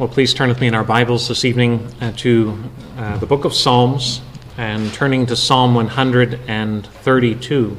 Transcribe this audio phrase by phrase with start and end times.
[0.00, 2.58] Well, please turn with me in our Bibles this evening uh, to
[2.96, 4.22] uh, the book of Psalms
[4.56, 7.76] and turning to Psalm 132.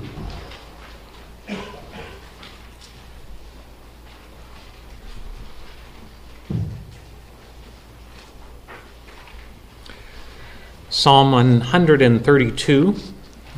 [10.91, 12.95] Psalm 132,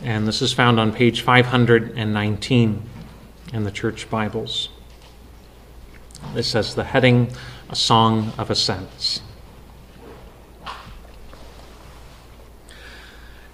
[0.03, 2.89] and this is found on page 519
[3.51, 4.69] in the church Bibles.
[6.33, 7.29] This says the heading
[7.69, 9.21] a song of ascents.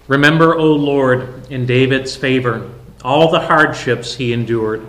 [0.08, 2.70] Remember, O Lord, in David's favor,
[3.04, 4.86] all the hardships he endured,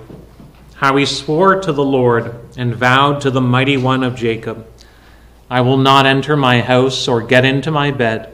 [0.76, 4.67] how he swore to the Lord and vowed to the mighty one of Jacob
[5.51, 8.34] I will not enter my house or get into my bed.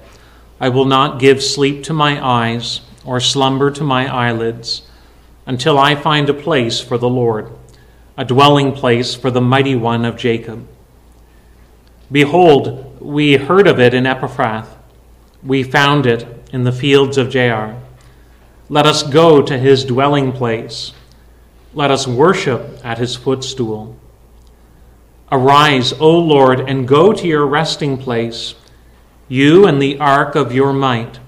[0.59, 4.84] I will not give sleep to my eyes or slumber to my eyelids
[5.48, 7.52] until I find a place for the Lord,
[8.17, 10.67] a dwelling place for the mighty one of Jacob.
[12.11, 14.67] Behold, we heard of it in Ephrath.
[15.44, 17.80] We found it in the fields of Jaar.
[18.69, 20.94] Let us go to his dwelling place.
[21.73, 23.95] Let us worship at his footstool.
[25.31, 28.55] Arise, O Lord, and go to your resting place,
[29.27, 31.19] you and the ark of your might.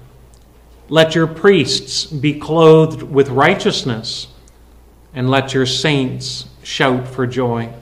[0.88, 4.28] Let your priests be clothed with righteousness,
[5.14, 7.72] and let your saints shout for joy.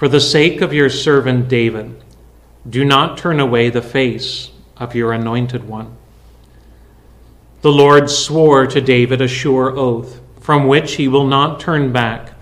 [0.00, 2.02] For the sake of your servant David,
[2.66, 5.94] do not turn away the face of your anointed one.
[7.60, 12.32] The Lord swore to David a sure oath, from which he will not turn back.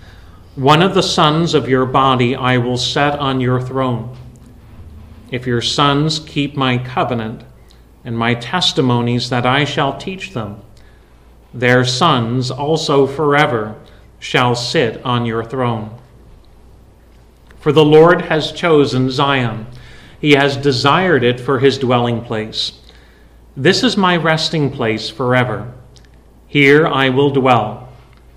[0.54, 4.16] One of the sons of your body I will set on your throne.
[5.32, 7.42] If your sons keep my covenant
[8.04, 10.62] and my testimonies that I shall teach them,
[11.52, 13.74] their sons also forever
[14.20, 15.97] shall sit on your throne.
[17.60, 19.66] For the Lord has chosen Zion,
[20.20, 22.80] He has desired it for His dwelling place.
[23.56, 25.72] This is my resting place forever.
[26.47, 27.88] Here I will dwell,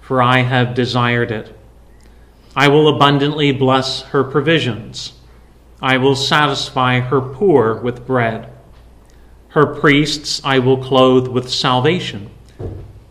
[0.01, 1.55] for I have desired it.
[2.55, 5.13] I will abundantly bless her provisions.
[5.81, 8.51] I will satisfy her poor with bread.
[9.49, 12.29] Her priests I will clothe with salvation,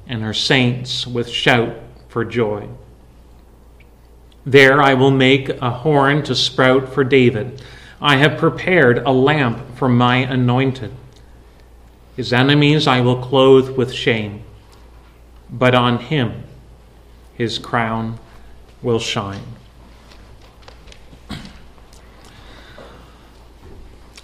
[0.06, 1.76] and her saints with shout
[2.08, 2.68] for joy.
[4.50, 7.62] There I will make a horn to sprout for David.
[8.02, 10.90] I have prepared a lamp for my anointed.
[12.16, 14.42] His enemies I will clothe with shame,
[15.48, 16.42] but on him
[17.32, 18.18] his crown
[18.82, 19.44] will shine.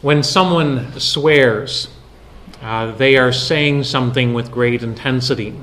[0.02, 1.86] When someone swears,
[2.60, 5.54] uh, they are saying something with great intensity.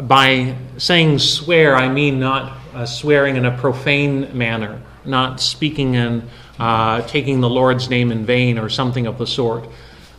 [0.00, 6.30] By saying swear, I mean not uh, swearing in a profane manner, not speaking and
[6.58, 9.68] uh, taking the Lord's name in vain or something of the sort.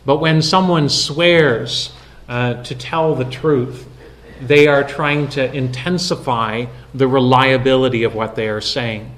[0.06, 1.92] But when someone swears
[2.28, 3.88] uh, to tell the truth,
[4.40, 9.12] they are trying to intensify the reliability of what they are saying.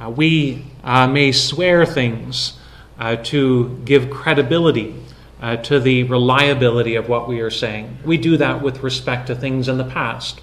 [0.00, 2.58] Uh, we uh, may swear things
[2.98, 4.94] uh, to give credibility
[5.40, 7.98] uh, to the reliability of what we are saying.
[8.04, 10.40] We do that with respect to things in the past.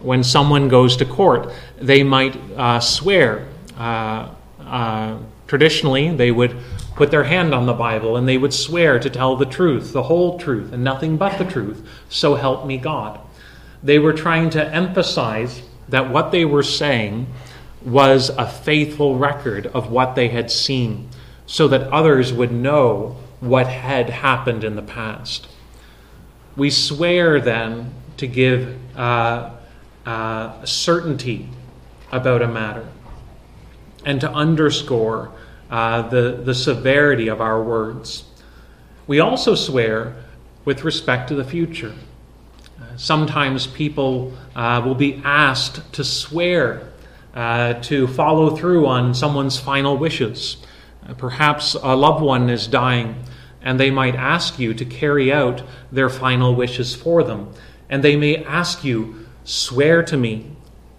[0.00, 3.48] When someone goes to court, they might uh, swear.
[3.76, 4.30] Uh,
[4.60, 6.56] uh, traditionally, they would
[6.96, 10.02] put their hand on the Bible and they would swear to tell the truth, the
[10.02, 11.86] whole truth, and nothing but the truth.
[12.08, 13.20] So help me God.
[13.82, 17.26] They were trying to emphasize that what they were saying
[17.84, 21.08] was a faithful record of what they had seen,
[21.46, 25.48] so that others would know what had happened in the past.
[26.56, 29.50] We swear then to give uh,
[30.04, 31.48] uh, certainty
[32.12, 32.86] about a matter
[34.04, 35.32] and to underscore
[35.70, 38.24] uh, the, the severity of our words.
[39.06, 40.16] We also swear
[40.64, 41.94] with respect to the future.
[42.96, 46.92] sometimes people uh, will be asked to swear
[47.34, 50.58] uh, to follow through on someone's final wishes.
[51.16, 53.14] Perhaps a loved one is dying
[53.62, 55.62] and they might ask you to carry out
[55.92, 57.52] their final wishes for them.
[57.88, 60.50] And they may ask you, swear to me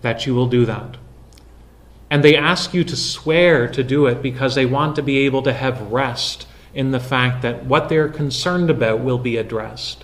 [0.01, 0.97] that you will do that.
[2.09, 5.41] And they ask you to swear to do it because they want to be able
[5.43, 10.03] to have rest in the fact that what they're concerned about will be addressed.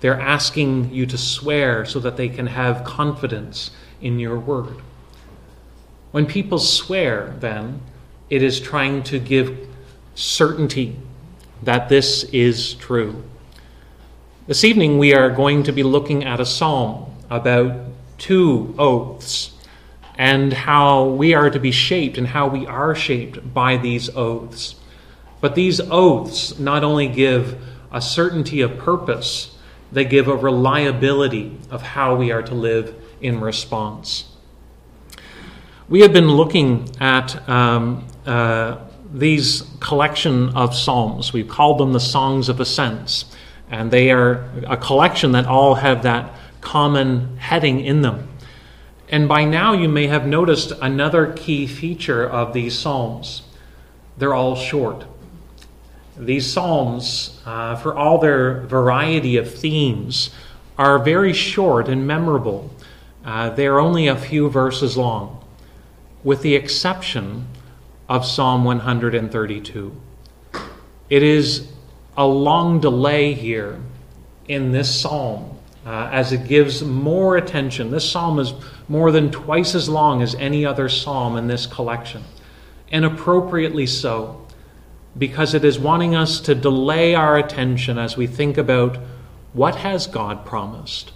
[0.00, 3.70] They're asking you to swear so that they can have confidence
[4.00, 4.76] in your word.
[6.10, 7.80] When people swear, then,
[8.28, 9.68] it is trying to give
[10.14, 10.96] certainty
[11.66, 13.22] that this is true.
[14.46, 17.76] This evening, we are going to be looking at a psalm about
[18.18, 19.52] two oaths.
[20.18, 24.76] and how we are to be shaped and how we are shaped by these oaths.
[25.42, 27.60] But these oaths not only give
[27.92, 29.54] a certainty of purpose,
[29.92, 34.24] they give a reliability of how we are to live in response.
[35.86, 38.78] We have been looking at um, uh,
[39.12, 41.32] these collection of psalms.
[41.32, 43.24] We've called them the Songs of Ascents,
[43.70, 48.28] and they are a collection that all have that common heading in them.
[49.08, 53.42] And by now, you may have noticed another key feature of these psalms
[54.18, 55.04] they're all short.
[56.16, 60.30] These psalms, uh, for all their variety of themes,
[60.78, 62.70] are very short and memorable.
[63.24, 65.44] Uh, they are only a few verses long,
[66.24, 67.46] with the exception
[68.08, 69.94] of Psalm 132.
[71.10, 71.68] It is
[72.16, 73.80] a long delay here
[74.48, 77.90] in this psalm uh, as it gives more attention.
[77.90, 78.52] This psalm is
[78.88, 82.24] more than twice as long as any other psalm in this collection,
[82.90, 84.46] and appropriately so,
[85.16, 88.98] because it is wanting us to delay our attention as we think about
[89.52, 91.12] what has God promised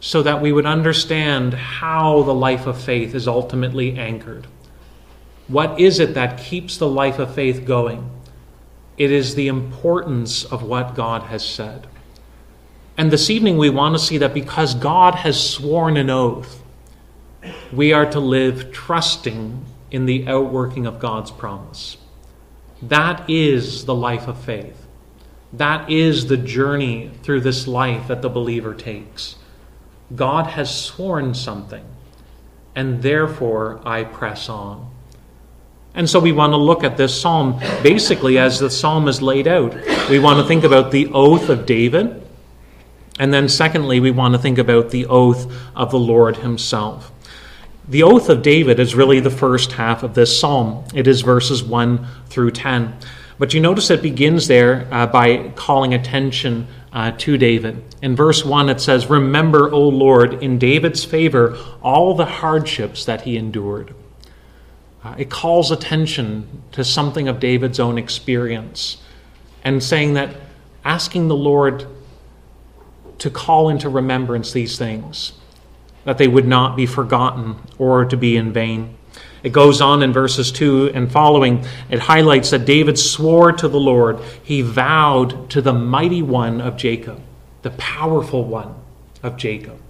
[0.00, 4.48] so that we would understand how the life of faith is ultimately anchored.
[5.52, 8.10] What is it that keeps the life of faith going?
[8.96, 11.86] It is the importance of what God has said.
[12.96, 16.62] And this evening, we want to see that because God has sworn an oath,
[17.70, 21.98] we are to live trusting in the outworking of God's promise.
[22.80, 24.86] That is the life of faith.
[25.52, 29.36] That is the journey through this life that the believer takes.
[30.16, 31.84] God has sworn something,
[32.74, 34.91] and therefore I press on.
[35.94, 39.46] And so we want to look at this psalm basically as the psalm is laid
[39.46, 39.74] out.
[40.08, 42.18] We want to think about the oath of David.
[43.18, 47.12] And then, secondly, we want to think about the oath of the Lord Himself.
[47.86, 50.84] The oath of David is really the first half of this psalm.
[50.94, 52.96] It is verses 1 through 10.
[53.38, 57.82] But you notice it begins there uh, by calling attention uh, to David.
[58.00, 63.22] In verse 1, it says, Remember, O Lord, in David's favor, all the hardships that
[63.22, 63.94] he endured.
[65.04, 68.98] Uh, it calls attention to something of David's own experience
[69.64, 70.36] and saying that
[70.84, 71.86] asking the Lord
[73.18, 75.32] to call into remembrance these things,
[76.04, 78.96] that they would not be forgotten or to be in vain.
[79.42, 83.80] It goes on in verses 2 and following, it highlights that David swore to the
[83.80, 84.20] Lord.
[84.42, 87.20] He vowed to the mighty one of Jacob,
[87.62, 88.74] the powerful one
[89.22, 89.81] of Jacob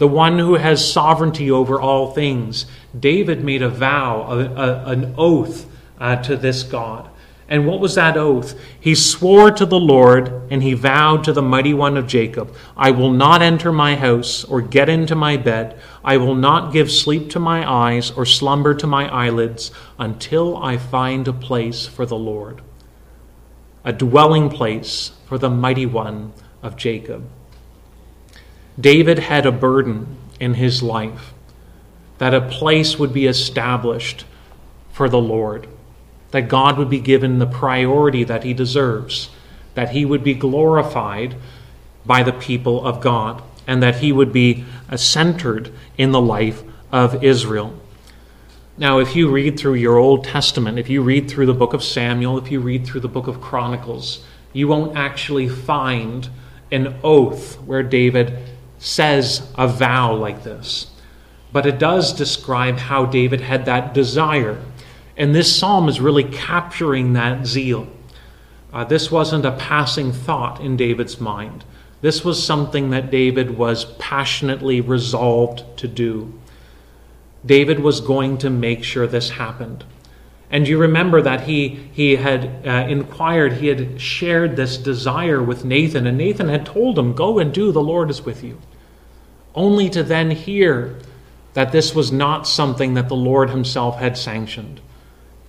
[0.00, 2.64] the one who has sovereignty over all things.
[2.98, 5.66] David made a vow, a, a, an oath
[5.98, 7.06] uh, to this God.
[7.50, 8.58] And what was that oath?
[8.80, 12.92] He swore to the Lord and he vowed to the mighty one of Jacob I
[12.92, 15.78] will not enter my house or get into my bed.
[16.02, 20.78] I will not give sleep to my eyes or slumber to my eyelids until I
[20.78, 22.62] find a place for the Lord,
[23.84, 26.32] a dwelling place for the mighty one
[26.62, 27.28] of Jacob.
[28.80, 31.32] David had a burden in his life
[32.18, 34.24] that a place would be established
[34.92, 35.68] for the Lord,
[36.30, 39.30] that God would be given the priority that he deserves,
[39.74, 41.36] that he would be glorified
[42.04, 44.64] by the people of God, and that he would be
[44.96, 46.62] centered in the life
[46.92, 47.78] of Israel.
[48.76, 51.84] Now, if you read through your Old Testament, if you read through the book of
[51.84, 56.28] Samuel, if you read through the book of Chronicles, you won't actually find
[56.72, 58.38] an oath where David
[58.80, 60.90] says a vow like this,
[61.52, 64.58] but it does describe how David had that desire.
[65.16, 67.86] And this psalm is really capturing that zeal.
[68.72, 71.64] Uh, this wasn't a passing thought in David's mind.
[72.00, 76.32] This was something that David was passionately resolved to do.
[77.44, 79.84] David was going to make sure this happened.
[80.50, 85.64] And you remember that he, he had uh, inquired, he had shared this desire with
[85.64, 88.58] Nathan, and Nathan had told him, Go and do, the Lord is with you.
[89.54, 90.98] Only to then hear
[91.54, 94.80] that this was not something that the Lord himself had sanctioned.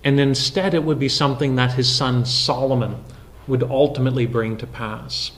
[0.04, 3.04] And instead, it would be something that his son Solomon
[3.46, 5.32] would ultimately bring to pass.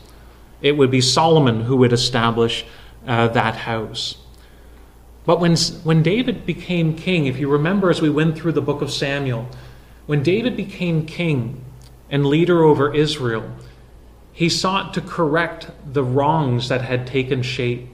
[0.63, 2.65] It would be Solomon who would establish
[3.07, 4.17] uh, that house.
[5.27, 8.83] But when, when David became king, if you remember as we went through the book
[8.83, 9.49] of Samuel,
[10.07, 11.65] when David became king
[12.11, 13.51] and leader over Israel,
[14.33, 17.89] he sought to correct the wrongs that had taken shape.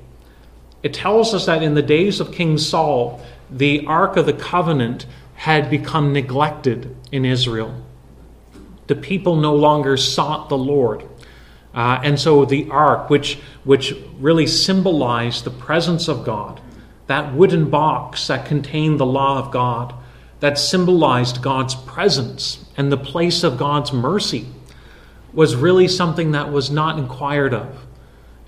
[0.82, 3.20] It tells us that in the days of King Saul,
[3.50, 7.74] the Ark of the Covenant had become neglected in Israel.
[8.86, 11.04] The people no longer sought the Lord.
[11.72, 16.60] Uh, and so the ark, which, which really symbolized the presence of God,
[17.06, 19.94] that wooden box that contained the law of God,
[20.40, 24.46] that symbolized God's presence and the place of God's mercy,
[25.32, 27.86] was really something that was not inquired of.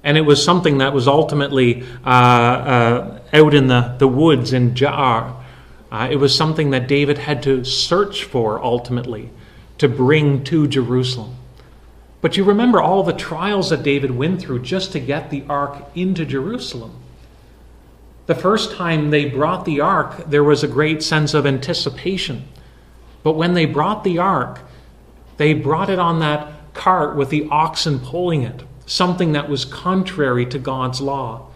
[0.05, 4.75] And it was something that was ultimately uh, uh, out in the, the woods in
[4.75, 5.37] Jaar.
[5.91, 9.31] Uh, it was something that David had to search for ultimately
[9.79, 11.37] to bring to Jerusalem.
[12.21, 15.85] But you remember all the trials that David went through just to get the ark
[15.95, 16.97] into Jerusalem.
[18.27, 22.45] The first time they brought the ark, there was a great sense of anticipation.
[23.25, 24.61] But when they brought the ark,
[25.37, 30.47] they brought it on that cart with the oxen pulling it, something that was contrary
[30.47, 31.49] to God's law,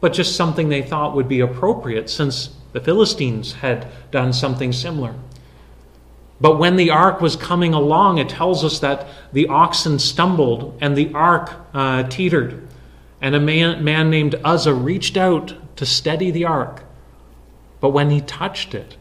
[0.00, 5.14] but just something they thought would be appropriate since the Philistines had done something similar.
[6.40, 10.96] But when the ark was coming along, it tells us that the oxen stumbled and
[10.96, 12.66] the ark uh, teetered.
[13.20, 16.82] And a man, man named Uzzah reached out to steady the ark.
[17.80, 18.96] But when he touched it,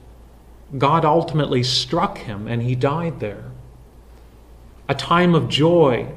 [0.77, 3.45] God ultimately struck him and he died there.
[4.87, 6.09] A time of joy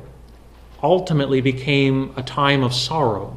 [0.85, 3.37] ultimately became a time of sorrow.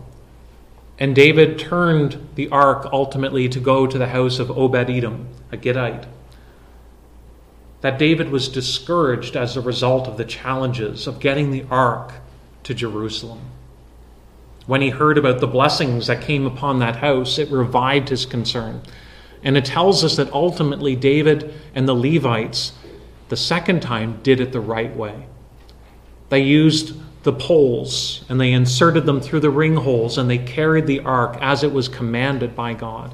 [0.99, 5.57] And David turned the ark ultimately to go to the house of Obed Edom, a
[5.57, 6.05] Gittite
[7.81, 12.13] that David was discouraged as a result of the challenges of getting the ark
[12.63, 13.41] to Jerusalem.
[14.65, 18.81] When he heard about the blessings that came upon that house, it revived his concern.
[19.43, 22.73] And it tells us that ultimately David and the Levites,
[23.29, 25.27] the second time, did it the right way.
[26.29, 26.93] They used
[27.27, 31.37] the poles and they inserted them through the ring holes and they carried the ark
[31.41, 33.13] as it was commanded by God.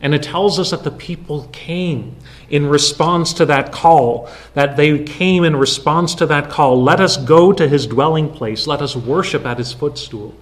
[0.00, 2.14] And it tells us that the people came
[2.48, 6.80] in response to that call, that they came in response to that call.
[6.80, 10.32] Let us go to his dwelling place, let us worship at his footstool.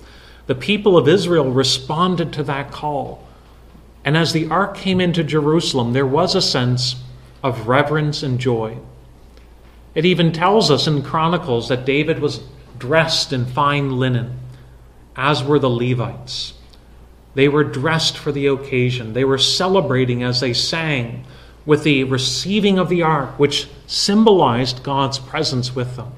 [0.46, 3.26] The people of Israel responded to that call.
[4.04, 6.96] And as the ark came into Jerusalem, there was a sense
[7.42, 8.76] of reverence and joy.
[9.94, 12.42] It even tells us in Chronicles that David was
[12.78, 14.38] dressed in fine linen,
[15.16, 16.54] as were the Levites.
[17.34, 19.12] They were dressed for the occasion.
[19.12, 21.24] They were celebrating as they sang
[21.64, 26.12] with the receiving of the ark, which symbolized God's presence with them.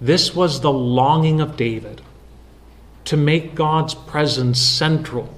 [0.00, 2.02] This was the longing of David
[3.04, 5.32] to make God's presence central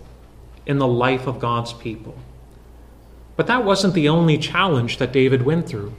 [0.66, 2.16] in the life of God's people.
[3.36, 5.94] But that wasn't the only challenge that David went through.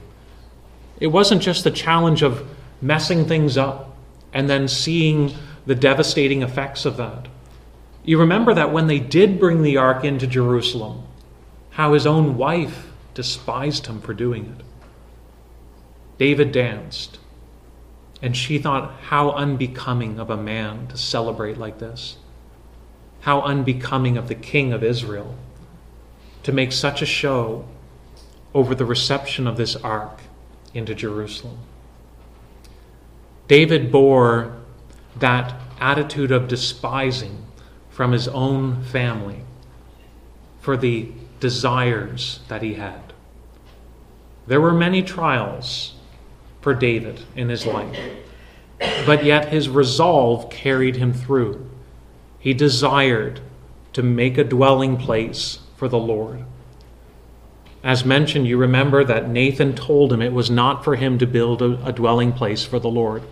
[0.98, 2.48] It wasn't just the challenge of
[2.80, 3.85] messing things up
[4.36, 7.26] and then seeing the devastating effects of that.
[8.04, 11.04] You remember that when they did bring the ark into Jerusalem,
[11.70, 14.64] how his own wife despised him for doing it.
[16.18, 17.18] David danced,
[18.20, 22.18] and she thought how unbecoming of a man to celebrate like this.
[23.20, 25.34] How unbecoming of the king of Israel
[26.42, 27.66] to make such a show
[28.52, 30.20] over the reception of this ark
[30.74, 31.56] into Jerusalem.
[33.48, 34.56] David bore
[35.18, 37.44] that attitude of despising
[37.90, 39.42] from his own family
[40.60, 41.08] for the
[41.40, 43.12] desires that he had.
[44.46, 45.94] There were many trials
[46.60, 47.96] for David in his life,
[49.06, 51.68] but yet his resolve carried him through.
[52.38, 53.40] He desired
[53.92, 56.44] to make a dwelling place for the Lord.
[57.86, 61.62] As mentioned, you remember that Nathan told him it was not for him to build
[61.62, 63.22] a, a dwelling place for the Lord,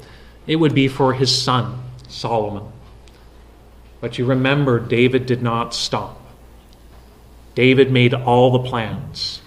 [0.47, 2.71] it would be for his son, Solomon.
[4.01, 6.21] But you remember, David did not stop.
[7.57, 9.43] David made all the plans.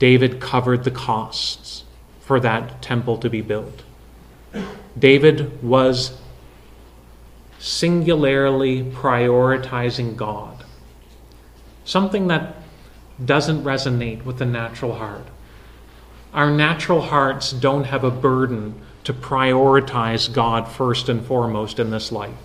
[0.00, 1.84] David covered the costs
[2.20, 3.84] for that temple to be built.
[4.98, 6.18] David was
[7.60, 10.64] singularly prioritizing God,
[11.84, 12.59] something that
[13.24, 15.26] doesn't resonate with the natural heart.
[16.32, 22.12] Our natural hearts don't have a burden to prioritize God first and foremost in this
[22.12, 22.36] life.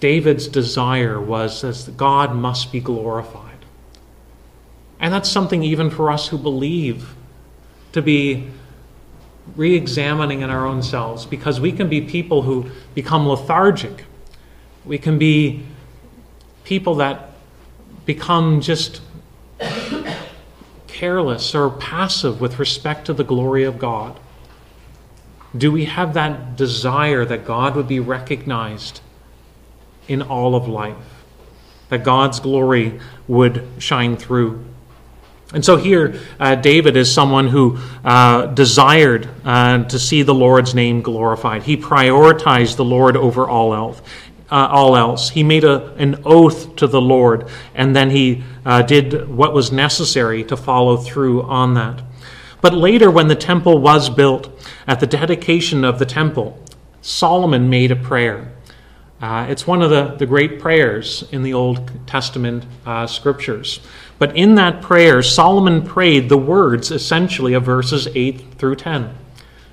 [0.00, 3.56] David's desire was that God must be glorified.
[5.00, 7.14] And that's something even for us who believe
[7.92, 8.48] to be
[9.54, 14.04] re examining in our own selves because we can be people who become lethargic.
[14.84, 15.64] We can be
[16.64, 17.30] people that
[18.04, 19.00] become just
[20.86, 24.18] careless or passive with respect to the glory of God.
[25.56, 29.00] Do we have that desire that God would be recognized
[30.08, 31.24] in all of life,
[31.88, 34.64] that God's glory would shine through.
[35.52, 40.74] And so here, uh, David is someone who uh, desired uh, to see the Lord's
[40.74, 41.62] name glorified.
[41.62, 44.02] He prioritized the Lord over all else.
[44.50, 45.30] Uh, all else.
[45.30, 49.72] He made a, an oath to the Lord, and then he uh, did what was
[49.72, 52.02] necessary to follow through on that.
[52.60, 54.50] But later, when the temple was built,
[54.86, 56.62] at the dedication of the temple,
[57.00, 58.52] Solomon made a prayer.
[59.20, 63.80] Uh, it's one of the, the great prayers in the Old Testament uh, scriptures.
[64.18, 69.14] But in that prayer, Solomon prayed the words essentially of verses 8 through 10.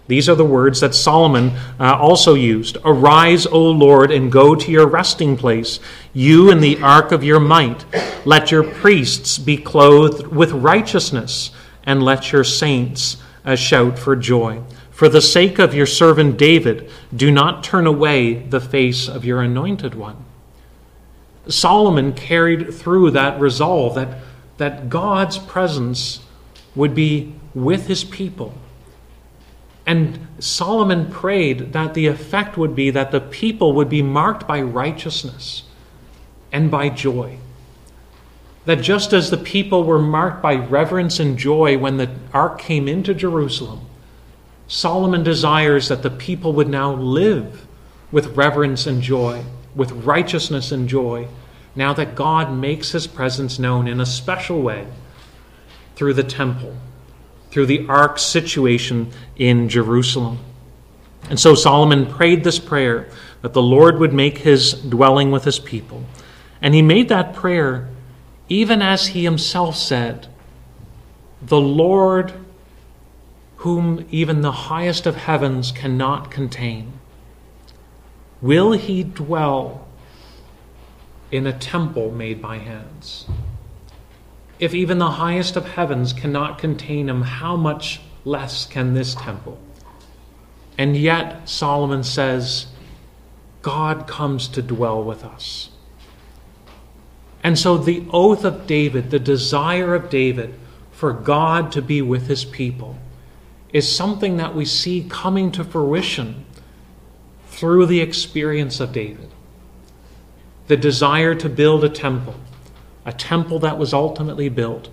[0.08, 4.72] These are the words that Solomon uh, also used Arise, O Lord, and go to
[4.72, 5.80] your resting place,
[6.12, 7.86] you in the ark of your might.
[8.26, 11.52] Let your priests be clothed with righteousness,
[11.86, 14.62] and let your saints uh, shout for joy.
[14.92, 19.42] For the sake of your servant David, do not turn away the face of your
[19.42, 20.18] anointed one.
[21.48, 24.20] Solomon carried through that resolve that,
[24.58, 26.20] that God's presence
[26.76, 28.54] would be with his people
[29.86, 34.62] and Solomon prayed that the effect would be that the people would be marked by
[34.62, 35.64] righteousness
[36.52, 37.38] and by joy.
[38.66, 42.88] That just as the people were marked by reverence and joy when the ark came
[42.88, 43.82] into Jerusalem,
[44.68, 47.68] Solomon desires that the people would now live
[48.12, 49.44] with reverence and joy,
[49.76, 51.28] with righteousness and joy,
[51.76, 54.88] now that God makes his presence known in a special way
[55.96, 56.78] through the temple
[57.54, 60.40] through the ark situation in Jerusalem.
[61.30, 63.12] And so Solomon prayed this prayer
[63.44, 66.04] that the Lord would make his dwelling with his people.
[66.64, 67.90] And he made that prayer
[68.50, 70.26] even as he himself said,
[71.44, 72.34] The Lord,
[73.58, 76.94] whom even the highest of heavens cannot contain,
[78.42, 79.88] will he dwell
[81.30, 83.28] in a temple made by hands?
[84.60, 89.60] If even the highest of heavens cannot contain him, how much less can this temple?
[90.78, 92.68] And yet, Solomon says,
[93.62, 95.70] God comes to dwell with us.
[97.44, 100.54] And so, the oath of David, the desire of David
[100.92, 102.98] for God to be with his people,
[103.74, 106.46] is something that we see coming to fruition
[107.48, 109.30] through the experience of David.
[110.68, 112.36] The desire to build a temple,
[113.06, 114.90] a temple that was ultimately built,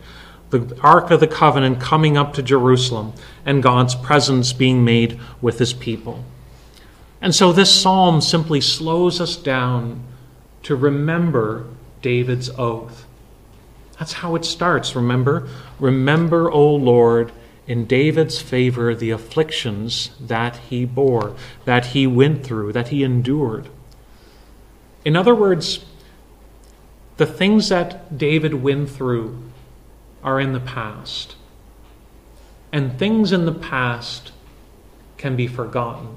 [0.51, 3.13] the Ark of the Covenant coming up to Jerusalem,
[3.47, 6.25] and God's presence being made with his people.
[7.21, 10.03] And so this psalm simply slows us down
[10.63, 11.67] to remember
[12.03, 13.07] David's oath.
[13.99, 15.49] That's how it starts, remember?
[15.79, 17.33] Remember, O Lord,
[17.67, 23.69] in David's favor the afflictions that he bore, that he went through, that he endured.
[25.05, 25.85] In other words,
[27.21, 29.39] the things that David went through
[30.25, 31.37] are in the past.
[32.73, 34.33] And things in the past
[35.19, 36.17] can be forgotten.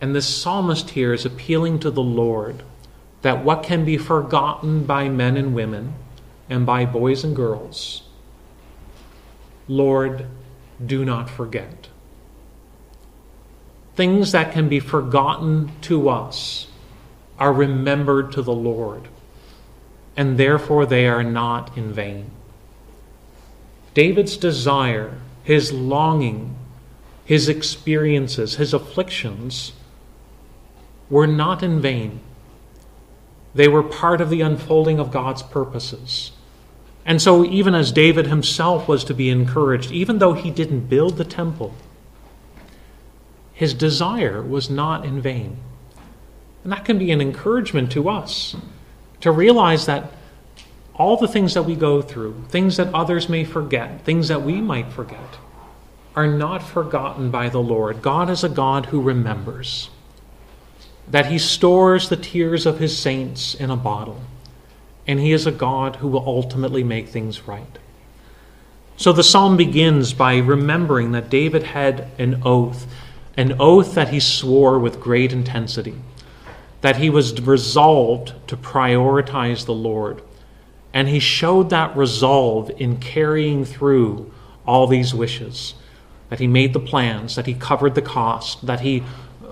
[0.00, 2.64] And this psalmist here is appealing to the Lord
[3.22, 5.94] that what can be forgotten by men and women
[6.48, 8.02] and by boys and girls,
[9.68, 10.26] Lord,
[10.84, 11.86] do not forget.
[13.94, 16.66] Things that can be forgotten to us
[17.40, 19.08] are remembered to the Lord,
[20.16, 22.30] and therefore they are not in vain.
[23.94, 26.54] David's desire, his longing,
[27.24, 29.72] his experiences, his afflictions
[31.08, 32.20] were not in vain.
[33.54, 36.32] They were part of the unfolding of God's purposes.
[37.04, 41.16] And so, even as David himself was to be encouraged, even though he didn't build
[41.16, 41.74] the temple,
[43.52, 45.56] his desire was not in vain.
[46.62, 48.54] And that can be an encouragement to us
[49.20, 50.12] to realize that
[50.94, 54.60] all the things that we go through, things that others may forget, things that we
[54.60, 55.38] might forget,
[56.14, 58.02] are not forgotten by the Lord.
[58.02, 59.88] God is a God who remembers,
[61.08, 64.20] that He stores the tears of His saints in a bottle,
[65.06, 67.78] and He is a God who will ultimately make things right.
[68.98, 72.86] So the psalm begins by remembering that David had an oath,
[73.34, 75.94] an oath that he swore with great intensity
[76.80, 80.22] that he was resolved to prioritize the Lord.
[80.92, 84.32] And he showed that resolve in carrying through
[84.66, 85.74] all these wishes.
[86.30, 89.02] That he made the plans, that he covered the cost, that he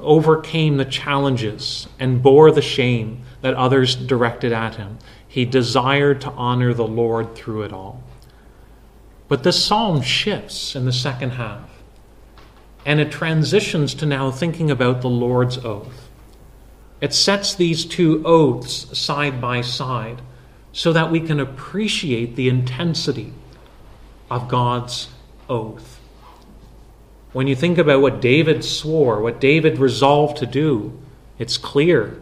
[0.01, 4.99] overcame the challenges and bore the shame that others directed at him.
[5.27, 8.03] He desired to honor the Lord through it all.
[9.29, 11.69] But this psalm shifts in the second half,
[12.87, 16.08] and it transitions to now thinking about the Lord's oath.
[17.01, 20.21] It sets these two oaths side by side
[20.73, 23.33] so that we can appreciate the intensity
[24.31, 25.09] of God's
[25.49, 26.01] oath.
[27.33, 30.99] When you think about what David swore, what David resolved to do,
[31.39, 32.21] It's clear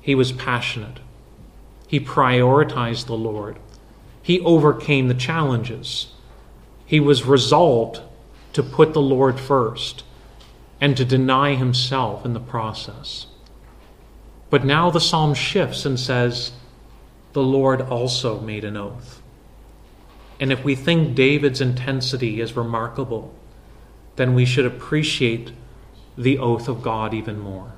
[0.00, 1.00] he was passionate.
[1.86, 3.58] He prioritized the Lord.
[4.22, 6.08] He overcame the challenges.
[6.84, 8.02] He was resolved
[8.52, 10.04] to put the Lord first
[10.80, 13.26] and to deny himself in the process.
[14.50, 16.52] But now the psalm shifts and says,
[17.32, 19.20] The Lord also made an oath.
[20.40, 23.34] And if we think David's intensity is remarkable,
[24.16, 25.52] then we should appreciate
[26.16, 27.72] the oath of God even more.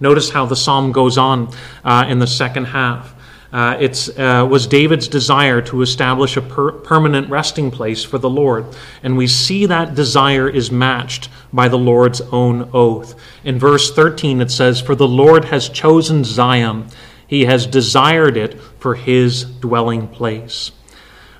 [0.00, 1.52] Notice how the psalm goes on
[1.84, 3.14] uh, in the second half.
[3.50, 8.28] Uh, it uh, was David's desire to establish a per- permanent resting place for the
[8.28, 8.66] Lord.
[9.02, 13.14] And we see that desire is matched by the Lord's own oath.
[13.44, 16.88] In verse 13, it says, For the Lord has chosen Zion,
[17.26, 20.72] he has desired it for his dwelling place.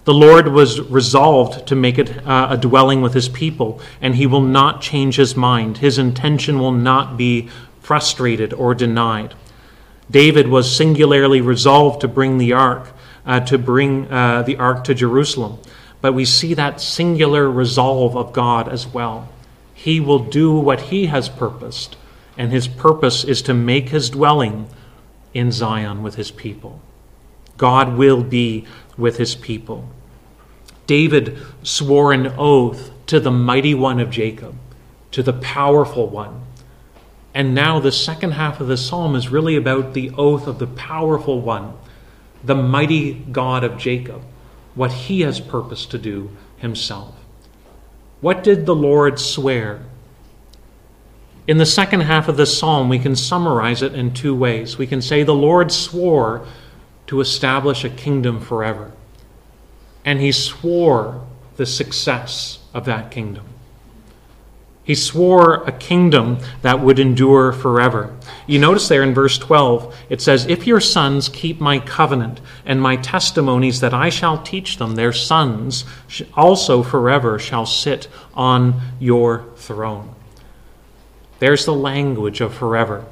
[0.04, 4.26] The Lord was resolved to make it uh, a dwelling with his people, and he
[4.26, 5.78] will not change his mind.
[5.78, 7.50] His intention will not be
[7.82, 9.34] frustrated or denied.
[10.10, 12.92] David was singularly resolved to bring the ark,
[13.26, 15.58] uh, to bring uh, the ark to Jerusalem.
[16.00, 19.28] But we see that singular resolve of God as well.
[19.74, 21.96] He will do what he has purposed,
[22.36, 24.68] and his purpose is to make his dwelling
[25.34, 26.80] in Zion with his people.
[27.56, 28.66] God will be
[28.96, 29.88] with his people.
[30.86, 34.54] David swore an oath to the mighty one of Jacob,
[35.10, 36.42] to the powerful one.
[37.38, 40.66] And now the second half of the psalm is really about the oath of the
[40.66, 41.72] powerful one,
[42.42, 44.24] the mighty God of Jacob,
[44.74, 47.14] what he has purposed to do himself.
[48.20, 49.84] What did the Lord swear?
[51.46, 54.76] In the second half of the psalm, we can summarize it in two ways.
[54.76, 56.44] We can say the Lord swore
[57.06, 58.90] to establish a kingdom forever
[60.04, 61.24] and he swore
[61.54, 63.44] the success of that kingdom.
[64.88, 68.16] He swore a kingdom that would endure forever.
[68.46, 72.80] You notice there in verse 12, it says, If your sons keep my covenant and
[72.80, 75.84] my testimonies that I shall teach them, their sons
[76.34, 80.14] also forever shall sit on your throne.
[81.38, 83.04] There's the language of forever.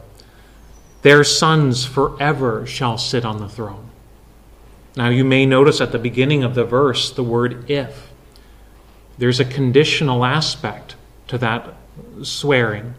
[1.03, 3.91] Their sons forever shall sit on the throne.
[4.97, 8.11] Now, you may notice at the beginning of the verse the word if.
[9.19, 10.95] There's a conditional aspect
[11.29, 11.75] to that
[12.23, 12.95] swearing.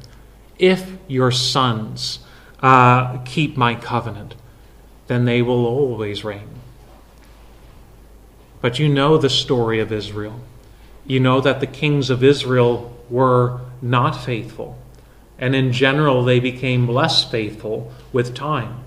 [0.58, 2.20] If your sons
[2.62, 4.36] uh, keep my covenant,
[5.08, 6.50] then they will always reign.
[8.60, 10.42] But you know the story of Israel.
[11.06, 14.78] You know that the kings of Israel were not faithful,
[15.38, 18.84] and in general, they became less faithful with time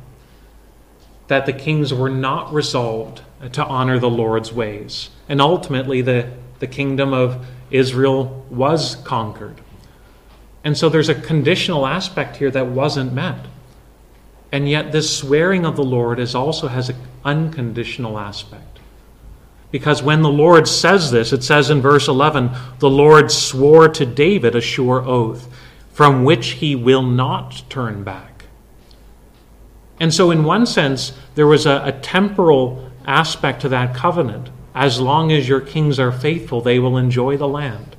[1.31, 3.23] that the kings were not resolved
[3.53, 5.11] to honor the Lord's ways.
[5.29, 6.29] And ultimately, the,
[6.61, 9.61] the kingdom of Israel was conquered.
[10.63, 13.47] And so there's a conditional aspect here that wasn't met.
[14.53, 18.79] And yet, this swearing of the Lord is also has an unconditional aspect.
[19.71, 24.05] Because when the Lord says this, it says in verse 11, the Lord swore to
[24.05, 25.49] David a sure oath,
[25.93, 28.47] from which he will not turn back.
[30.01, 34.49] And so, in one sense, there was a, a temporal aspect to that covenant.
[34.81, 37.97] As long as your kings are faithful, they will enjoy the land.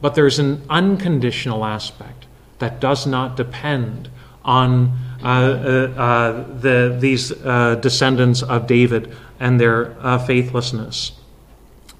[0.00, 2.26] But there's an unconditional aspect
[2.58, 4.10] that does not depend
[4.44, 11.12] on uh, uh, uh, the, these uh, descendants of David and their uh, faithlessness.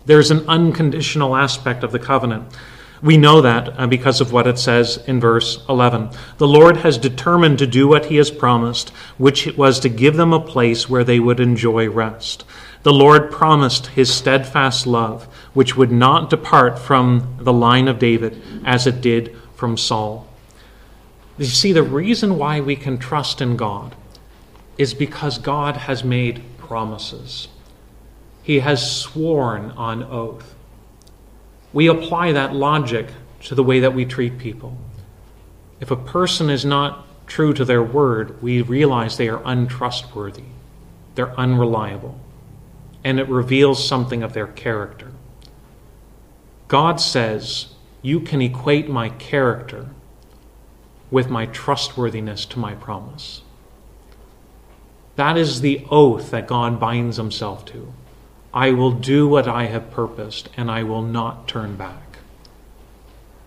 [0.04, 2.56] There's an unconditional aspect of the covenant.
[3.02, 6.10] We know that uh, because of what it says in verse 11.
[6.38, 10.32] The Lord has determined to do what he has promised, which was to give them
[10.32, 12.44] a place where they would enjoy rest.
[12.86, 18.40] The Lord promised his steadfast love, which would not depart from the line of David
[18.64, 20.28] as it did from Saul.
[21.36, 23.96] You see, the reason why we can trust in God
[24.78, 27.48] is because God has made promises.
[28.44, 30.54] He has sworn on oath
[31.72, 33.08] we apply that logic
[33.42, 34.78] to the way that we treat people.
[35.80, 40.44] If a person is not true to their word, we realize they are untrustworthy,
[41.16, 42.20] they're unreliable,
[43.06, 45.12] and it reveals something of their character.
[46.66, 47.68] God says,
[48.02, 49.90] You can equate my character
[51.08, 53.42] with my trustworthiness to my promise.
[55.14, 57.92] That is the oath that God binds himself to.
[58.52, 62.18] I will do what I have purposed, and I will not turn back.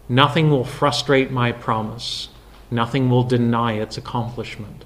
[0.07, 2.29] Nothing will frustrate my promise,
[2.71, 4.85] nothing will deny its accomplishment.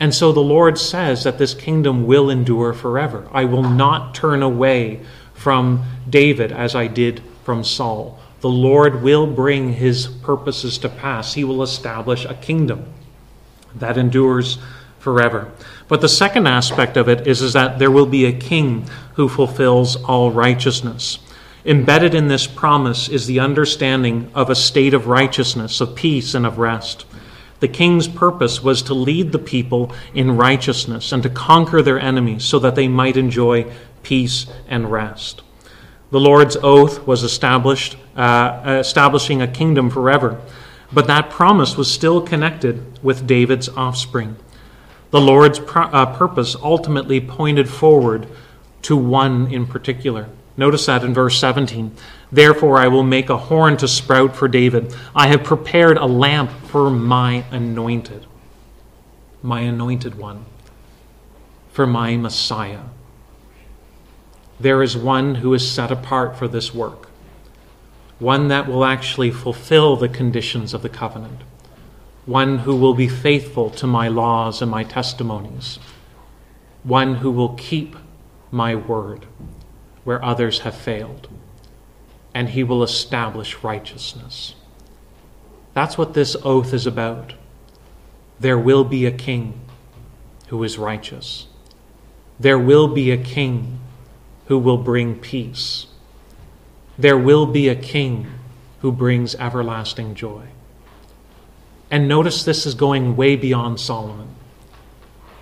[0.00, 3.28] And so the Lord says that this kingdom will endure forever.
[3.32, 5.00] I will not turn away
[5.34, 11.34] from David as I did from Saul, the Lord will bring his purposes to pass.
[11.34, 12.84] He will establish a kingdom
[13.74, 14.58] that endures
[14.98, 15.50] forever.
[15.88, 19.28] But the second aspect of it is, is that there will be a king who
[19.28, 21.18] fulfills all righteousness.
[21.64, 26.44] Embedded in this promise is the understanding of a state of righteousness, of peace, and
[26.44, 27.06] of rest.
[27.60, 32.44] The king's purpose was to lead the people in righteousness and to conquer their enemies
[32.44, 33.70] so that they might enjoy
[34.02, 35.42] peace and rest.
[36.10, 40.40] The Lord's oath was established, uh, establishing a kingdom forever,
[40.92, 44.36] but that promise was still connected with David's offspring.
[45.10, 48.26] The Lord's pro- uh, purpose ultimately pointed forward
[48.82, 50.28] to one in particular.
[50.58, 51.94] Notice that in verse 17.
[52.32, 54.92] Therefore, I will make a horn to sprout for David.
[55.14, 58.26] I have prepared a lamp for my anointed,
[59.40, 60.44] my anointed one,
[61.70, 62.80] for my Messiah.
[64.58, 67.08] There is one who is set apart for this work,
[68.18, 71.42] one that will actually fulfill the conditions of the covenant,
[72.26, 75.78] one who will be faithful to my laws and my testimonies,
[76.82, 77.94] one who will keep
[78.50, 79.24] my word
[80.08, 81.28] where others have failed
[82.32, 84.54] and he will establish righteousness.
[85.74, 87.34] That's what this oath is about.
[88.40, 89.60] There will be a king
[90.46, 91.46] who is righteous.
[92.40, 93.80] There will be a king
[94.46, 95.88] who will bring peace.
[96.96, 98.28] There will be a king
[98.80, 100.46] who brings everlasting joy.
[101.90, 104.28] And notice this is going way beyond Solomon.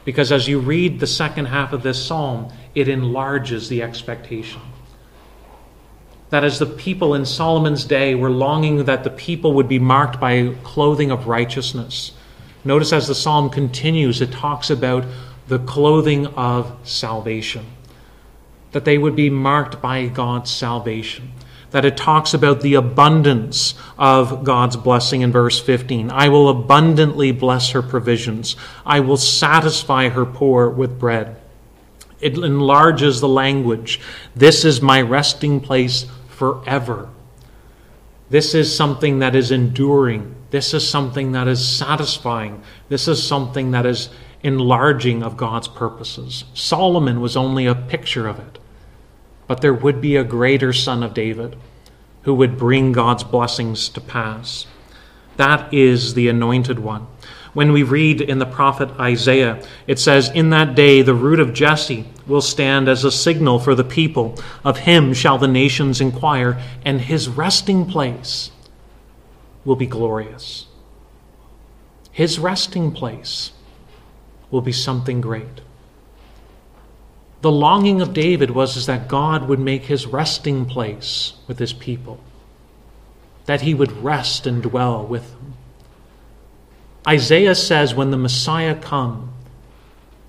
[0.05, 4.61] Because as you read the second half of this psalm, it enlarges the expectation
[6.31, 10.21] that as the people in Solomon's day were longing that the people would be marked
[10.21, 12.13] by clothing of righteousness.
[12.65, 15.05] Notice as the psalm continues, it talks about
[15.47, 17.65] the clothing of salvation,
[18.73, 21.33] that they would be marked by God's salvation.
[21.71, 26.11] That it talks about the abundance of God's blessing in verse 15.
[26.11, 28.57] I will abundantly bless her provisions.
[28.85, 31.37] I will satisfy her poor with bread.
[32.21, 34.01] It enlarges the language.
[34.35, 37.11] This is my resting place forever.
[38.31, 40.35] This is something that is enduring.
[40.51, 42.63] This is something that is satisfying.
[42.89, 44.09] This is something that is
[44.43, 46.45] enlarging of God's purposes.
[46.55, 48.59] Solomon was only a picture of it.
[49.47, 51.57] But there would be a greater son of David
[52.23, 54.67] who would bring God's blessings to pass.
[55.37, 57.07] That is the anointed one.
[57.57, 61.55] When we read in the prophet Isaiah, it says, In that day the root of
[61.55, 64.39] Jesse will stand as a signal for the people.
[64.63, 68.51] Of him shall the nations inquire, and his resting place
[69.65, 70.67] will be glorious.
[72.13, 73.53] His resting place
[74.51, 75.63] will be something great.
[77.41, 81.73] The longing of David was is that God would make his resting place with his
[81.73, 82.21] people,
[83.47, 85.36] that he would rest and dwell with them.
[87.07, 89.33] Isaiah says when the Messiah come,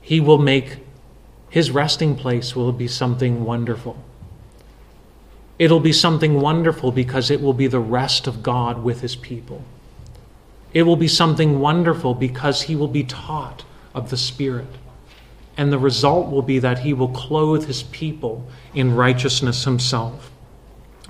[0.01, 0.77] he will make
[1.49, 3.97] his resting place will be something wonderful.
[5.57, 9.63] It'll be something wonderful because it will be the rest of God with his people.
[10.73, 13.63] It will be something wonderful because he will be taught
[13.95, 14.67] of the Spirit.
[15.55, 20.29] And the result will be that he will clothe his people in righteousness himself.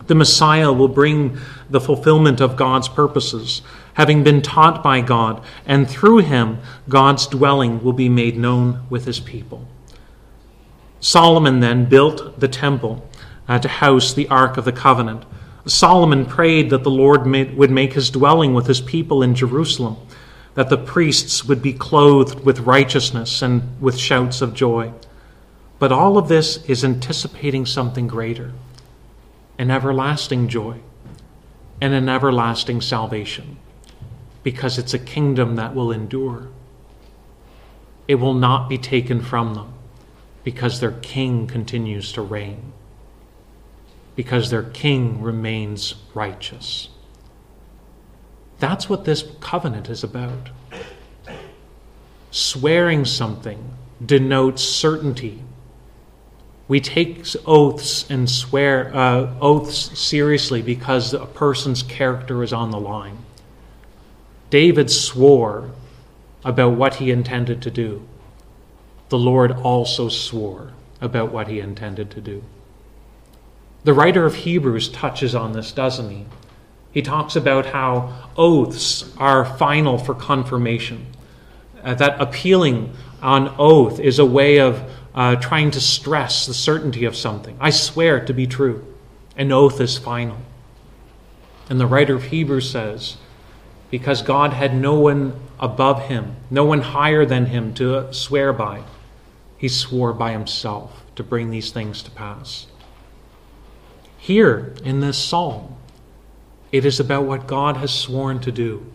[0.06, 1.38] The Messiah will bring
[1.70, 3.62] the fulfillment of God's purposes,
[3.98, 9.06] having been taught by God, and through him, God's dwelling will be made known with
[9.06, 9.68] his people.
[11.00, 13.10] Solomon then built the temple
[13.48, 15.26] uh, to house the Ark of the Covenant.
[15.66, 19.98] Solomon prayed that the Lord made, would make his dwelling with his people in Jerusalem,
[20.54, 24.94] that the priests would be clothed with righteousness and with shouts of joy.
[25.80, 28.54] But all of this is anticipating something greater
[29.58, 30.78] an everlasting joy
[31.82, 33.58] and an everlasting salvation
[34.44, 36.48] because it's a kingdom that will endure.
[38.08, 39.74] It will not be taken from them
[40.44, 42.72] because their king continues to reign,
[44.16, 46.90] because their king remains righteous.
[48.60, 50.50] That's what this covenant is about.
[52.32, 53.74] Swearing something
[54.04, 55.44] denotes certainty
[56.68, 62.80] we take oaths and swear uh, oaths seriously because a person's character is on the
[62.80, 63.18] line.
[64.50, 65.72] David swore
[66.44, 68.08] about what he intended to do.
[69.10, 72.44] The Lord also swore about what he intended to do.
[73.84, 76.26] The writer of Hebrews touches on this, doesn't he?
[76.92, 81.06] He talks about how oaths are final for confirmation,
[81.84, 84.82] uh, that appealing on oath is a way of
[85.16, 87.58] uh, trying to stress the certainty of something.
[87.60, 88.86] I swear it to be true.
[89.36, 90.38] An oath is final.
[91.70, 93.18] And the writer of Hebrews says,
[93.90, 98.84] because God had no one above him, no one higher than him to swear by,
[99.58, 102.68] he swore by himself to bring these things to pass.
[104.18, 105.76] Here in this psalm,
[106.72, 108.86] it is about what God has sworn to do.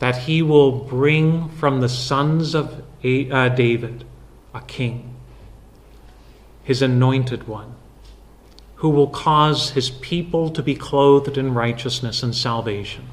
[0.00, 4.04] That he will bring from the sons of uh, David
[4.54, 5.14] a king,
[6.62, 7.74] his anointed one,
[8.78, 13.04] who will cause his people to be clothed in righteousness and salvation,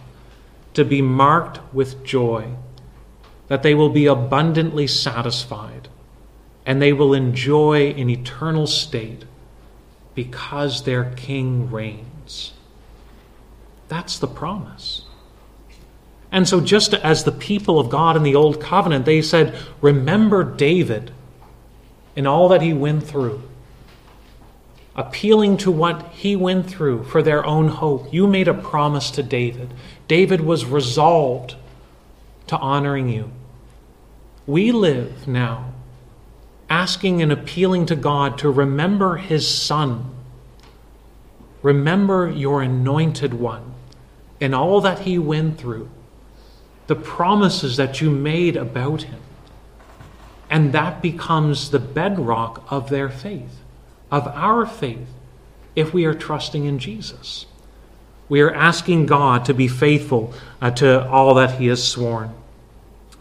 [0.76, 2.46] to be marked with joy,
[3.48, 5.88] that they will be abundantly satisfied,
[6.68, 9.26] and they will enjoy an eternal state
[10.14, 12.54] because their king reigns.
[13.88, 15.02] That's the promise.
[16.32, 20.44] And so, just as the people of God in the Old Covenant, they said, Remember
[20.44, 21.12] David
[22.16, 23.42] and all that he went through
[24.96, 28.14] appealing to what he went through for their own hope.
[28.14, 29.74] You made a promise to David.
[30.08, 31.56] David was resolved
[32.48, 33.32] to honoring you.
[34.48, 35.74] We live now
[36.70, 40.12] asking and appealing to God to remember his son.
[41.62, 43.74] Remember your anointed one
[44.42, 45.90] and all that he went through,
[46.88, 49.20] the promises that you made about him.
[50.50, 53.62] And that becomes the bedrock of their faith
[54.16, 55.10] of our faith
[55.76, 57.46] if we are trusting in Jesus.
[58.30, 62.34] We are asking God to be faithful uh, to all that He has sworn.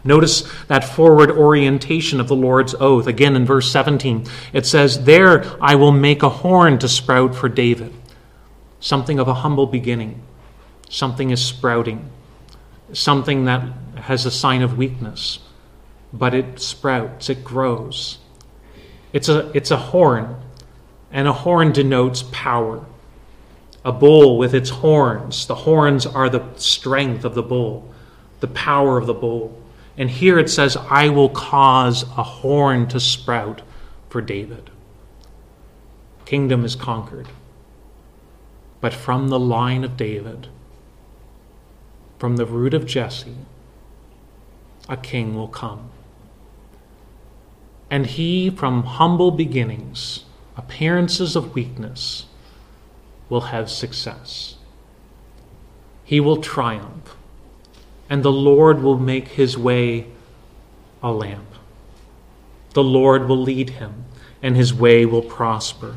[0.05, 3.07] Notice that forward orientation of the Lord's oath.
[3.07, 7.49] Again in verse 17, it says, There I will make a horn to sprout for
[7.49, 7.93] David.
[8.79, 10.21] Something of a humble beginning.
[10.89, 12.09] Something is sprouting.
[12.93, 15.39] Something that has a sign of weakness.
[16.13, 18.19] But it sprouts, it grows.
[19.11, 20.37] It's a, it's a horn
[21.15, 22.85] and a horn denotes power.
[23.85, 27.89] A bull with its horns, the horns are the strength of the bull,
[28.41, 29.57] the power of the bull.
[29.97, 33.61] And here it says, I will cause a horn to sprout
[34.09, 34.69] for David.
[36.25, 37.29] Kingdom is conquered.
[38.81, 40.49] But from the line of David,
[42.19, 43.37] from the root of Jesse,
[44.89, 45.91] a king will come.
[47.89, 50.24] And he, from humble beginnings,
[50.57, 52.25] appearances of weakness,
[53.29, 54.55] will have success.
[56.03, 57.15] He will triumph,
[58.09, 60.07] and the Lord will make his way
[61.01, 61.47] a lamp.
[62.73, 64.05] The Lord will lead him,
[64.41, 65.95] and his way will prosper.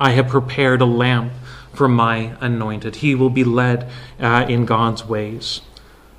[0.00, 1.32] I have prepared a lamp
[1.72, 2.96] for my anointed.
[2.96, 3.88] He will be led
[4.18, 5.60] uh, in God's ways.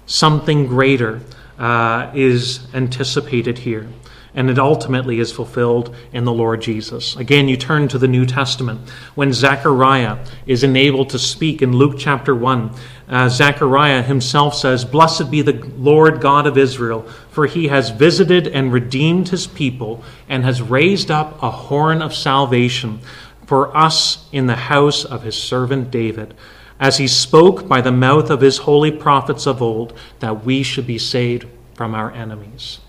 [0.06, 1.22] Something greater
[1.60, 3.90] uh, is anticipated here
[4.34, 7.16] and it ultimately is fulfilled in the Lord Jesus.
[7.16, 8.90] Again, you turn to the New Testament.
[9.16, 12.72] When Zechariah is enabled to speak in Luke chapter 1,
[13.10, 18.48] uh, Zechariah himself says, Blessed be the Lord God of Israel, for he has visited
[18.48, 23.00] and redeemed his people and has raised up a horn of salvation
[23.48, 26.34] for us in the house of his servant David,
[26.80, 30.86] as he spoke by the mouth of his holy prophets of old, that we should
[30.86, 32.80] be saved from our enemies.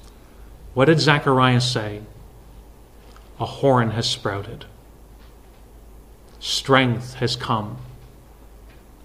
[0.79, 2.03] What did Zechariah say?
[3.41, 4.67] A horn has sprouted.
[6.39, 7.79] Strength has come.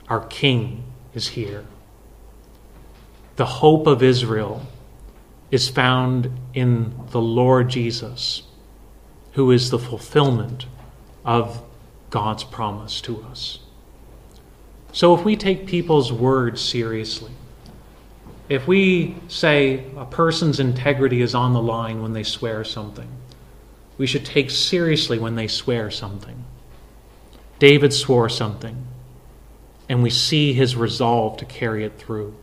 [0.07, 0.83] Our king
[1.15, 1.65] is here.
[3.37, 4.67] The hope of Israel
[5.49, 8.43] is found in the Lord Jesus,
[9.31, 10.67] who is the fulfillment
[11.25, 11.59] of
[12.11, 13.57] God's promise to us.
[14.91, 17.31] So if we take people's words seriously,
[18.49, 23.09] if we say a person's integrity is on the line when they swear something,
[23.97, 26.43] we should take seriously when they swear something.
[27.59, 28.85] David swore something,
[29.87, 32.35] and we see his resolve to carry it through.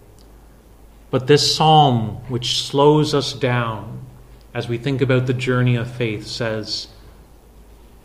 [1.10, 4.06] But this psalm, which slows us down
[4.54, 6.88] as we think about the journey of faith, says,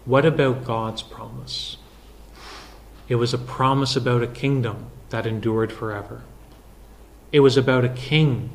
[0.06, 1.78] What about God's promise?
[3.08, 6.24] It was a promise about a kingdom that endured forever.
[7.36, 8.50] It was about a king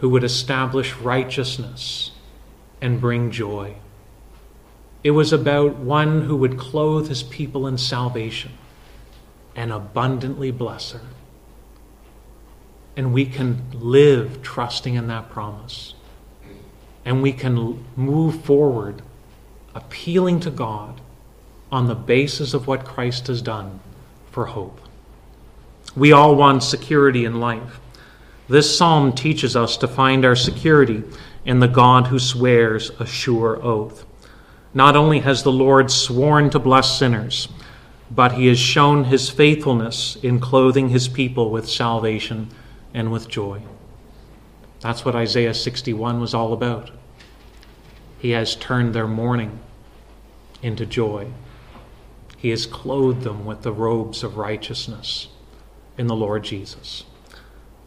[0.00, 2.10] who would establish righteousness
[2.78, 3.76] and bring joy.
[5.02, 8.52] It was about one who would clothe his people in salvation
[9.56, 11.00] and abundantly bless her.
[12.98, 15.94] And we can live trusting in that promise.
[17.06, 19.00] And we can move forward
[19.74, 21.00] appealing to God
[21.70, 23.80] on the basis of what Christ has done
[24.30, 24.82] for hope.
[25.96, 27.78] We all want security in life.
[28.52, 31.02] This psalm teaches us to find our security
[31.46, 34.04] in the God who swears a sure oath.
[34.74, 37.48] Not only has the Lord sworn to bless sinners,
[38.10, 42.50] but he has shown his faithfulness in clothing his people with salvation
[42.92, 43.62] and with joy.
[44.80, 46.90] That's what Isaiah 61 was all about.
[48.18, 49.60] He has turned their mourning
[50.60, 51.28] into joy.
[52.36, 55.28] He has clothed them with the robes of righteousness
[55.96, 57.04] in the Lord Jesus.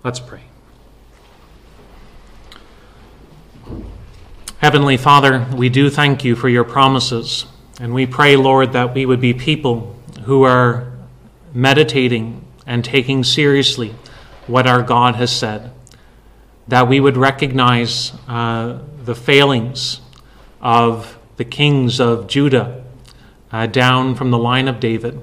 [0.04, 0.42] Let's pray.
[4.66, 7.46] Heavenly Father, we do thank you for your promises,
[7.80, 10.92] and we pray, Lord, that we would be people who are
[11.54, 13.94] meditating and taking seriously
[14.48, 15.72] what our God has said,
[16.68, 20.02] that we would recognize uh, the failings
[20.62, 22.84] of the kings of Judah
[23.52, 25.22] uh, down from the line of David,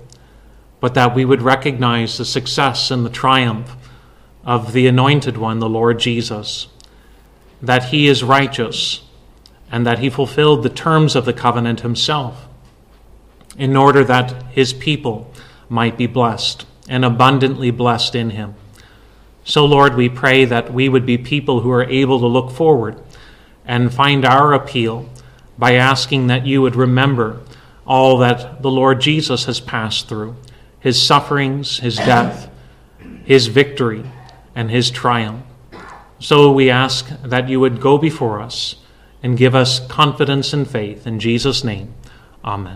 [0.79, 3.75] but that we would recognize the success and the triumph
[4.45, 6.69] of the Anointed One, the Lord Jesus,
[7.61, 9.01] that he is righteous
[9.73, 12.47] and that he fulfilled the terms of the covenant himself
[13.57, 15.33] in order that his people
[15.71, 18.55] might be blessed and abundantly blessed in him.
[19.45, 23.01] So, Lord, we pray that we would be people who are able to look forward
[23.65, 25.09] and find our appeal
[25.57, 27.41] by asking that you would remember
[27.87, 30.37] all that the Lord Jesus has passed through
[30.81, 32.51] his sufferings, his death,
[33.25, 34.05] his victory,
[34.55, 35.45] and his triumph.
[36.19, 38.77] So we ask that you would go before us
[39.23, 41.07] and give us confidence and faith.
[41.07, 41.95] In Jesus' name,
[42.45, 42.71] amen.